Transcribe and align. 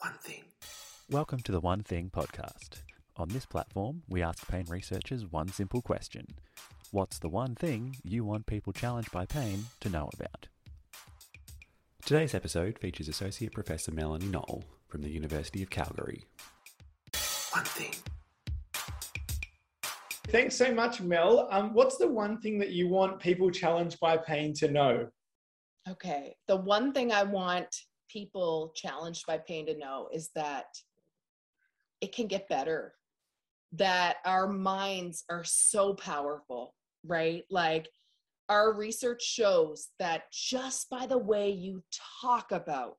One 0.00 0.14
thing. 0.22 0.44
Welcome 1.10 1.40
to 1.40 1.50
the 1.50 1.58
One 1.58 1.82
Thing 1.82 2.08
podcast. 2.08 2.82
On 3.16 3.28
this 3.28 3.44
platform, 3.44 4.02
we 4.08 4.22
ask 4.22 4.46
pain 4.46 4.64
researchers 4.68 5.26
one 5.26 5.48
simple 5.48 5.82
question 5.82 6.24
What's 6.92 7.18
the 7.18 7.28
one 7.28 7.56
thing 7.56 7.96
you 8.04 8.24
want 8.24 8.46
people 8.46 8.72
challenged 8.72 9.10
by 9.10 9.26
pain 9.26 9.64
to 9.80 9.88
know 9.88 10.08
about? 10.14 10.46
Today's 12.04 12.32
episode 12.32 12.78
features 12.78 13.08
Associate 13.08 13.52
Professor 13.52 13.90
Melanie 13.90 14.26
Noel 14.26 14.62
from 14.86 15.02
the 15.02 15.10
University 15.10 15.64
of 15.64 15.70
Calgary. 15.70 16.26
One 17.50 17.64
thing. 17.64 17.94
Thanks 20.28 20.54
so 20.54 20.72
much, 20.72 21.00
Mel. 21.00 21.48
Um, 21.50 21.74
what's 21.74 21.96
the 21.96 22.06
one 22.06 22.40
thing 22.40 22.60
that 22.60 22.70
you 22.70 22.86
want 22.86 23.18
people 23.18 23.50
challenged 23.50 23.98
by 23.98 24.16
pain 24.16 24.54
to 24.58 24.70
know? 24.70 25.08
Okay. 25.90 26.36
The 26.46 26.54
one 26.56 26.92
thing 26.92 27.10
I 27.10 27.24
want 27.24 27.74
people 28.08 28.72
challenged 28.74 29.26
by 29.26 29.38
pain 29.38 29.66
to 29.66 29.76
know 29.76 30.08
is 30.12 30.30
that 30.34 30.66
it 32.00 32.14
can 32.14 32.26
get 32.26 32.48
better, 32.48 32.94
that 33.72 34.16
our 34.24 34.48
minds 34.48 35.24
are 35.30 35.44
so 35.44 35.94
powerful, 35.94 36.74
right? 37.04 37.44
Like 37.50 37.88
our 38.48 38.72
research 38.72 39.22
shows 39.22 39.88
that 39.98 40.24
just 40.32 40.88
by 40.90 41.06
the 41.06 41.18
way 41.18 41.50
you 41.50 41.82
talk 42.20 42.52
about 42.52 42.96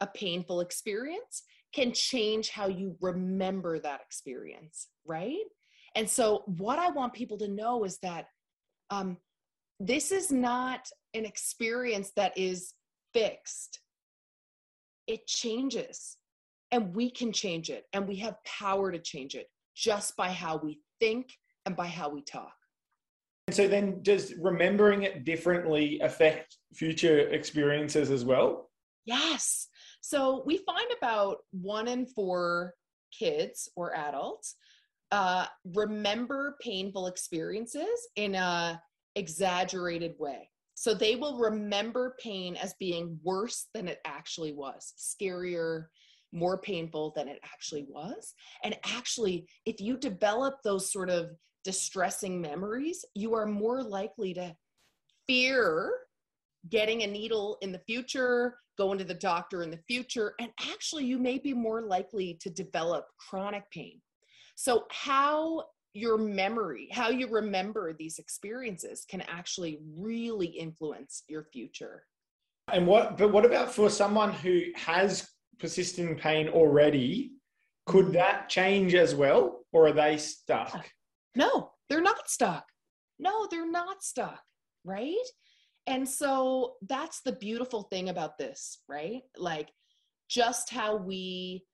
a 0.00 0.06
painful 0.06 0.60
experience 0.60 1.42
can 1.72 1.92
change 1.92 2.50
how 2.50 2.68
you 2.68 2.96
remember 3.00 3.78
that 3.78 4.00
experience, 4.00 4.88
right? 5.06 5.44
And 5.96 6.08
so, 6.08 6.42
what 6.46 6.78
I 6.78 6.90
want 6.90 7.12
people 7.12 7.38
to 7.38 7.48
know 7.48 7.84
is 7.84 7.98
that 7.98 8.26
um, 8.90 9.16
this 9.80 10.12
is 10.12 10.30
not 10.30 10.88
an 11.14 11.24
experience 11.24 12.12
that 12.16 12.36
is 12.36 12.74
fixed 13.12 13.80
it 15.06 15.26
changes 15.26 16.16
and 16.70 16.94
we 16.94 17.10
can 17.10 17.32
change 17.32 17.70
it 17.70 17.84
and 17.92 18.06
we 18.06 18.16
have 18.16 18.42
power 18.44 18.90
to 18.90 18.98
change 18.98 19.34
it 19.34 19.48
just 19.74 20.16
by 20.16 20.28
how 20.28 20.56
we 20.56 20.80
think 21.00 21.30
and 21.66 21.76
by 21.76 21.86
how 21.86 22.08
we 22.08 22.22
talk. 22.22 22.54
And 23.46 23.54
so 23.54 23.68
then 23.68 24.02
does 24.02 24.34
remembering 24.40 25.02
it 25.02 25.24
differently 25.24 26.00
affect 26.00 26.56
future 26.74 27.18
experiences 27.28 28.10
as 28.10 28.24
well? 28.24 28.70
Yes. 29.04 29.68
So 30.00 30.42
we 30.46 30.58
find 30.58 30.86
about 30.96 31.38
one 31.50 31.88
in 31.88 32.06
four 32.06 32.74
kids 33.12 33.68
or 33.76 33.94
adults 33.94 34.56
uh, 35.12 35.46
remember 35.74 36.56
painful 36.60 37.06
experiences 37.06 38.08
in 38.16 38.34
a 38.34 38.82
exaggerated 39.14 40.14
way 40.18 40.50
so 40.74 40.92
they 40.92 41.16
will 41.16 41.38
remember 41.38 42.16
pain 42.20 42.56
as 42.56 42.74
being 42.80 43.18
worse 43.22 43.68
than 43.74 43.88
it 43.88 44.00
actually 44.04 44.52
was, 44.52 44.92
scarier, 44.98 45.86
more 46.32 46.58
painful 46.58 47.12
than 47.14 47.28
it 47.28 47.38
actually 47.44 47.86
was. 47.88 48.34
And 48.64 48.76
actually, 48.84 49.46
if 49.66 49.80
you 49.80 49.96
develop 49.96 50.56
those 50.64 50.92
sort 50.92 51.10
of 51.10 51.30
distressing 51.62 52.40
memories, 52.40 53.04
you 53.14 53.34
are 53.34 53.46
more 53.46 53.82
likely 53.82 54.34
to 54.34 54.54
fear 55.28 55.92
getting 56.70 57.02
a 57.02 57.06
needle 57.06 57.58
in 57.62 57.72
the 57.72 57.80
future, 57.86 58.58
going 58.76 58.98
to 58.98 59.04
the 59.04 59.14
doctor 59.14 59.62
in 59.62 59.70
the 59.70 59.80
future, 59.86 60.34
and 60.40 60.50
actually, 60.60 61.04
you 61.04 61.18
may 61.18 61.38
be 61.38 61.54
more 61.54 61.82
likely 61.82 62.36
to 62.40 62.50
develop 62.50 63.06
chronic 63.18 63.70
pain. 63.70 64.00
So, 64.56 64.86
how 64.90 65.64
your 65.94 66.18
memory, 66.18 66.88
how 66.92 67.08
you 67.08 67.28
remember 67.28 67.92
these 67.92 68.18
experiences 68.18 69.06
can 69.08 69.22
actually 69.22 69.78
really 69.96 70.46
influence 70.46 71.22
your 71.28 71.44
future. 71.44 72.04
And 72.72 72.86
what, 72.86 73.16
but 73.16 73.32
what 73.32 73.46
about 73.46 73.72
for 73.72 73.88
someone 73.88 74.32
who 74.32 74.62
has 74.74 75.28
persistent 75.58 76.18
pain 76.18 76.48
already? 76.48 77.32
Could 77.86 78.06
mm-hmm. 78.06 78.14
that 78.14 78.48
change 78.48 78.94
as 78.94 79.14
well, 79.14 79.60
or 79.72 79.88
are 79.88 79.92
they 79.92 80.16
stuck? 80.18 80.90
No, 81.36 81.70
they're 81.88 82.02
not 82.02 82.28
stuck. 82.28 82.64
No, 83.18 83.46
they're 83.50 83.70
not 83.70 84.02
stuck, 84.02 84.40
right? 84.84 85.14
And 85.86 86.08
so 86.08 86.74
that's 86.82 87.20
the 87.20 87.32
beautiful 87.32 87.84
thing 87.84 88.08
about 88.08 88.38
this, 88.38 88.78
right? 88.88 89.22
Like 89.36 89.68
just 90.28 90.70
how 90.70 90.96
we 90.96 91.64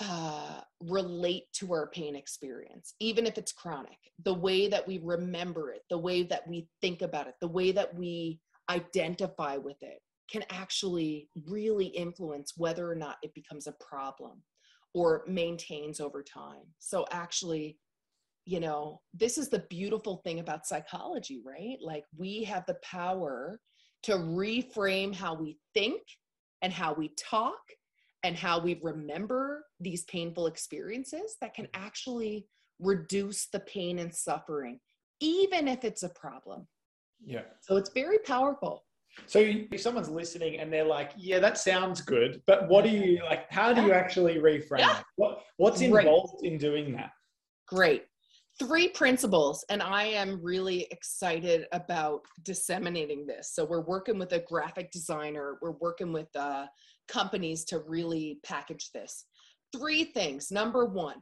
uh, 0.00 0.60
relate 0.80 1.44
to 1.52 1.72
our 1.72 1.88
pain 1.88 2.16
experience, 2.16 2.94
even 3.00 3.26
if 3.26 3.36
it's 3.36 3.52
chronic. 3.52 3.98
The 4.24 4.34
way 4.34 4.68
that 4.68 4.86
we 4.86 4.98
remember 5.02 5.72
it, 5.72 5.82
the 5.90 5.98
way 5.98 6.22
that 6.24 6.46
we 6.48 6.68
think 6.80 7.02
about 7.02 7.26
it, 7.26 7.34
the 7.40 7.48
way 7.48 7.70
that 7.72 7.94
we 7.94 8.40
identify 8.70 9.56
with 9.56 9.76
it 9.82 9.98
can 10.30 10.42
actually 10.50 11.28
really 11.46 11.86
influence 11.86 12.54
whether 12.56 12.90
or 12.90 12.94
not 12.94 13.16
it 13.22 13.34
becomes 13.34 13.66
a 13.66 13.72
problem 13.72 14.42
or 14.94 15.24
maintains 15.26 16.00
over 16.00 16.22
time. 16.22 16.64
So, 16.78 17.04
actually, 17.10 17.78
you 18.46 18.60
know, 18.60 19.00
this 19.12 19.38
is 19.38 19.48
the 19.48 19.64
beautiful 19.70 20.22
thing 20.24 20.40
about 20.40 20.66
psychology, 20.66 21.40
right? 21.44 21.76
Like, 21.82 22.04
we 22.16 22.42
have 22.44 22.64
the 22.66 22.78
power 22.82 23.60
to 24.04 24.12
reframe 24.12 25.14
how 25.14 25.34
we 25.34 25.58
think 25.74 26.00
and 26.62 26.72
how 26.72 26.94
we 26.94 27.12
talk 27.18 27.58
and 28.22 28.36
how 28.36 28.60
we 28.60 28.78
remember 28.82 29.64
these 29.80 30.04
painful 30.04 30.46
experiences 30.46 31.36
that 31.40 31.54
can 31.54 31.68
actually 31.74 32.46
reduce 32.78 33.46
the 33.46 33.60
pain 33.60 33.98
and 33.98 34.14
suffering, 34.14 34.80
even 35.20 35.68
if 35.68 35.84
it's 35.84 36.02
a 36.02 36.08
problem. 36.10 36.66
Yeah. 37.24 37.42
So 37.60 37.76
it's 37.76 37.90
very 37.90 38.18
powerful. 38.18 38.84
So 39.26 39.40
if 39.40 39.80
someone's 39.80 40.08
listening 40.08 40.60
and 40.60 40.72
they're 40.72 40.84
like, 40.84 41.12
"Yeah, 41.16 41.40
that 41.40 41.58
sounds 41.58 42.00
good," 42.00 42.42
but 42.46 42.68
what 42.68 42.84
do 42.84 42.90
you 42.90 43.22
like? 43.24 43.50
How 43.50 43.72
do 43.72 43.82
you 43.82 43.92
actually 43.92 44.36
reframe 44.36 44.78
yeah. 44.78 45.00
it? 45.00 45.04
What 45.16 45.42
What's 45.56 45.80
involved 45.80 46.40
Great. 46.40 46.52
in 46.52 46.58
doing 46.58 46.92
that? 46.92 47.10
Great. 47.66 48.04
Three 48.58 48.88
principles, 48.88 49.64
and 49.68 49.82
I 49.82 50.04
am 50.04 50.40
really 50.42 50.86
excited 50.90 51.66
about 51.72 52.20
disseminating 52.44 53.26
this. 53.26 53.52
So 53.52 53.64
we're 53.64 53.84
working 53.84 54.18
with 54.18 54.32
a 54.32 54.40
graphic 54.40 54.90
designer. 54.90 55.58
We're 55.62 55.78
working 55.80 56.12
with 56.12 56.28
uh, 56.36 56.66
companies 57.10 57.64
to 57.66 57.80
really 57.80 58.38
package 58.42 58.90
this. 58.92 59.24
Three 59.76 60.04
things. 60.04 60.50
Number 60.50 60.84
one, 60.86 61.16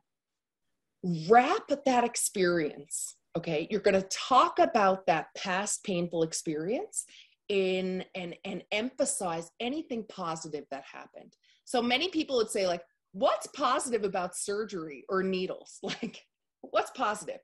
wrap 1.29 1.71
that 1.87 2.05
experience. 2.05 3.17
Okay, 3.37 3.69
you're 3.71 3.81
going 3.81 4.01
to 4.01 4.09
talk 4.09 4.59
about 4.59 5.07
that 5.07 5.29
past 5.37 5.85
painful 5.85 6.23
experience 6.23 7.05
in 7.49 8.05
and 8.15 8.35
and 8.45 8.63
emphasize 8.73 9.51
anything 9.61 10.05
positive 10.09 10.65
that 10.71 10.85
happened. 10.91 11.35
So 11.65 11.83
many 11.83 12.09
people 12.09 12.37
would 12.37 12.51
say 12.51 12.67
like, 12.67 12.83
"What's 13.13 13.47
positive 13.49 14.05
about 14.05 14.37
surgery 14.37 15.05
or 15.09 15.23
needles?" 15.23 15.79
Like, 15.83 16.25
what's 16.63 16.91
positive? 16.91 17.41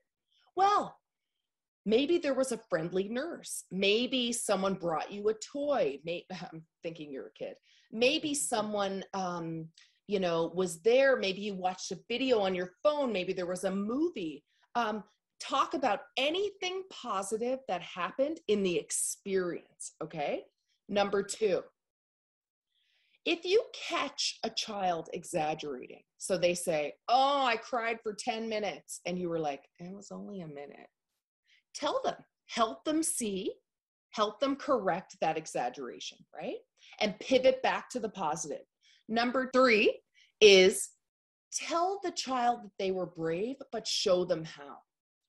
Well, 0.55 0.97
maybe 1.85 2.17
there 2.17 2.33
was 2.33 2.51
a 2.51 2.59
friendly 2.69 3.07
nurse. 3.09 3.65
Maybe 3.71 4.31
someone 4.31 4.73
brought 4.75 5.11
you 5.11 5.29
a 5.29 5.33
toy. 5.33 5.99
Maybe, 6.03 6.25
i'm 6.51 6.63
thinking 6.83 7.11
you're 7.11 7.27
a 7.27 7.33
kid. 7.33 7.55
Maybe 7.91 8.33
someone 8.33 9.03
um, 9.13 9.67
you 10.07 10.19
know 10.19 10.51
was 10.53 10.81
there. 10.81 11.17
Maybe 11.17 11.41
you 11.41 11.55
watched 11.55 11.91
a 11.91 11.99
video 12.09 12.39
on 12.39 12.55
your 12.55 12.71
phone. 12.83 13.11
Maybe 13.11 13.33
there 13.33 13.45
was 13.45 13.63
a 13.63 13.71
movie. 13.71 14.43
Um, 14.75 15.03
talk 15.39 15.73
about 15.73 15.99
anything 16.17 16.83
positive 16.91 17.59
that 17.67 17.81
happened 17.81 18.39
in 18.47 18.63
the 18.63 18.77
experience 18.77 19.93
okay? 20.01 20.43
Number 20.87 21.23
two 21.23 21.61
if 23.25 23.43
you 23.43 23.63
catch 23.73 24.39
a 24.43 24.49
child 24.51 25.09
exaggerating 25.13 26.01
so 26.17 26.37
they 26.37 26.53
say 26.53 26.93
oh 27.09 27.43
i 27.43 27.57
cried 27.57 27.97
for 28.01 28.13
10 28.13 28.47
minutes 28.47 29.01
and 29.05 29.17
you 29.17 29.29
were 29.29 29.39
like 29.39 29.63
it 29.79 29.93
was 29.93 30.11
only 30.11 30.41
a 30.41 30.47
minute 30.47 30.87
tell 31.75 32.01
them 32.03 32.15
help 32.47 32.83
them 32.85 33.03
see 33.03 33.51
help 34.11 34.39
them 34.39 34.55
correct 34.55 35.17
that 35.19 35.37
exaggeration 35.37 36.17
right 36.33 36.57
and 36.99 37.19
pivot 37.19 37.61
back 37.61 37.89
to 37.89 37.99
the 37.99 38.09
positive. 38.09 38.65
Number 39.07 39.49
three 39.53 39.99
is 40.41 40.89
tell 41.53 41.99
the 42.03 42.11
child 42.11 42.59
that 42.63 42.71
they 42.79 42.91
were 42.91 43.05
brave, 43.05 43.57
but 43.71 43.87
show 43.87 44.25
them 44.25 44.43
how. 44.43 44.77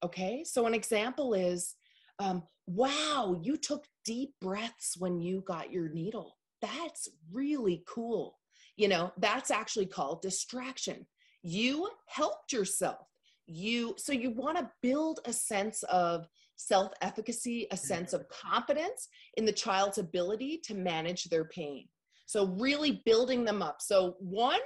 Okay, 0.05 0.45
so 0.45 0.67
an 0.67 0.75
example 0.75 1.35
is 1.35 1.75
um, 2.19 2.43
wow, 2.67 3.39
you 3.43 3.57
took 3.57 3.85
deep 4.05 4.35
breaths 4.41 4.97
when 4.99 5.21
you 5.21 5.43
got 5.47 5.73
your 5.73 5.89
needle. 5.89 6.37
That's 6.63 7.09
really 7.33 7.85
cool. 7.87 8.39
You 8.77 8.89
know, 8.89 9.13
that's 9.19 9.51
actually 9.51 9.87
called 9.87 10.23
distraction. 10.23 11.07
You 11.43 11.89
helped 12.07 12.53
yourself. 12.53 13.07
You 13.47 13.95
so 13.97 14.13
you 14.13 14.31
want 14.31 14.59
to 14.59 14.71
build 14.83 15.21
a 15.25 15.33
sense 15.33 15.83
of 15.85 16.27
self 16.57 16.93
efficacy, 17.03 17.67
a 17.71 17.75
mm-hmm. 17.75 17.87
sense 17.87 18.13
of 18.13 18.29
confidence 18.29 19.09
in 19.37 19.45
the 19.45 19.53
child's 19.53 19.99
ability 19.99 20.61
to 20.65 20.75
manage 20.75 21.25
their 21.25 21.45
pain. 21.45 21.87
So, 22.27 22.47
really 22.59 23.03
building 23.05 23.45
them 23.45 23.63
up. 23.63 23.77
So, 23.81 24.17
one, 24.19 24.61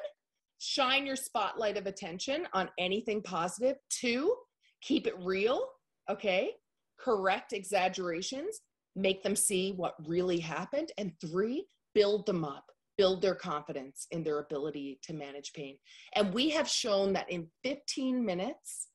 shine 0.58 1.06
your 1.06 1.16
spotlight 1.16 1.76
of 1.76 1.86
attention 1.86 2.46
on 2.54 2.70
anything 2.78 3.22
positive. 3.22 3.76
Two, 3.90 4.34
keep 4.80 5.06
it 5.06 5.14
real. 5.20 5.66
Okay. 6.08 6.52
Correct 6.98 7.52
exaggerations, 7.52 8.60
make 8.94 9.22
them 9.22 9.34
see 9.34 9.72
what 9.72 9.94
really 10.06 10.38
happened. 10.38 10.92
And 10.98 11.12
three, 11.20 11.66
build 11.94 12.26
them 12.26 12.44
up. 12.44 12.64
Build 13.00 13.22
their 13.22 13.34
confidence 13.34 14.06
in 14.10 14.22
their 14.22 14.40
ability 14.40 14.98
to 15.02 15.14
manage 15.14 15.54
pain. 15.54 15.78
And 16.14 16.34
we 16.34 16.50
have 16.50 16.68
shown 16.68 17.14
that 17.14 17.30
in 17.30 17.46
15 17.64 18.22
minutes, 18.22 18.88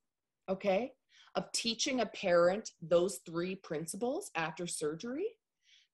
okay, 0.47 0.91
of 1.33 1.51
teaching 1.53 2.01
a 2.01 2.05
parent 2.05 2.69
those 2.83 3.21
three 3.25 3.55
principles 3.55 4.29
after 4.35 4.67
surgery, 4.67 5.25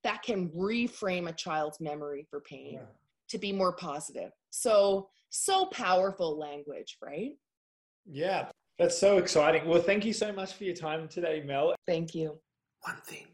that 0.03 0.23
can 0.23 0.49
reframe 0.49 1.29
a 1.29 1.31
child's 1.31 1.79
memory 1.79 2.27
for 2.29 2.41
pain 2.41 2.73
Yeah. 2.73 2.85
to 3.29 3.37
be 3.37 3.53
more 3.53 3.71
positive. 3.71 4.33
So, 4.49 5.07
so 5.29 5.67
powerful 5.67 6.37
language, 6.37 6.97
right? 7.01 7.37
Yeah, 8.05 8.51
that's 8.77 8.97
so 8.97 9.19
exciting. 9.19 9.69
Well, 9.69 9.81
thank 9.81 10.03
you 10.03 10.11
so 10.11 10.33
much 10.33 10.55
for 10.55 10.65
your 10.65 10.75
time 10.75 11.07
today, 11.07 11.43
Mel. 11.45 11.75
Thank 11.87 12.13
you. 12.13 12.41
One 12.81 12.99
thing. 13.05 13.27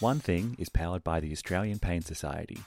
One 0.00 0.20
Thing 0.20 0.56
is 0.58 0.68
powered 0.68 1.04
by 1.04 1.20
the 1.20 1.32
Australian 1.32 1.78
Pain 1.78 2.02
Society. 2.02 2.58